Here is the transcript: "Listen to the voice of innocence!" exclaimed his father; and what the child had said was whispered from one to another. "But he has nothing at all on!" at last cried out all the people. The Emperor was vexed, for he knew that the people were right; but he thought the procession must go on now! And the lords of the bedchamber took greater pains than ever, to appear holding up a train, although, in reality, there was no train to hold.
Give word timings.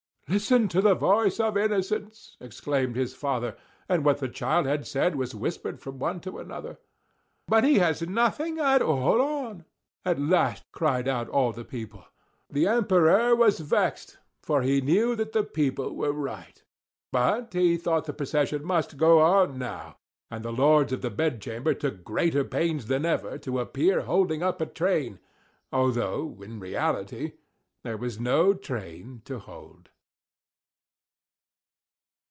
"Listen 0.27 0.69
to 0.69 0.79
the 0.79 0.95
voice 0.95 1.41
of 1.41 1.57
innocence!" 1.57 2.37
exclaimed 2.39 2.95
his 2.95 3.13
father; 3.13 3.57
and 3.89 4.05
what 4.05 4.19
the 4.19 4.29
child 4.29 4.65
had 4.65 4.87
said 4.87 5.17
was 5.17 5.35
whispered 5.35 5.81
from 5.81 5.99
one 5.99 6.21
to 6.21 6.37
another. 6.39 6.77
"But 7.49 7.65
he 7.65 7.79
has 7.79 8.01
nothing 8.07 8.57
at 8.57 8.81
all 8.81 9.19
on!" 9.21 9.65
at 10.05 10.21
last 10.21 10.63
cried 10.71 11.09
out 11.09 11.27
all 11.27 11.51
the 11.51 11.65
people. 11.65 12.05
The 12.49 12.65
Emperor 12.65 13.35
was 13.35 13.59
vexed, 13.59 14.19
for 14.41 14.61
he 14.61 14.79
knew 14.79 15.17
that 15.17 15.33
the 15.33 15.43
people 15.43 15.93
were 15.97 16.13
right; 16.13 16.63
but 17.11 17.51
he 17.51 17.75
thought 17.75 18.05
the 18.05 18.13
procession 18.13 18.63
must 18.63 18.95
go 18.95 19.19
on 19.19 19.59
now! 19.59 19.97
And 20.29 20.45
the 20.45 20.53
lords 20.53 20.93
of 20.93 21.01
the 21.01 21.09
bedchamber 21.09 21.73
took 21.73 22.05
greater 22.05 22.45
pains 22.45 22.85
than 22.85 23.03
ever, 23.05 23.37
to 23.39 23.59
appear 23.59 24.03
holding 24.03 24.41
up 24.41 24.61
a 24.61 24.65
train, 24.65 25.19
although, 25.73 26.37
in 26.41 26.61
reality, 26.61 27.33
there 27.83 27.97
was 27.97 28.17
no 28.17 28.53
train 28.53 29.23
to 29.25 29.37
hold. 29.37 29.89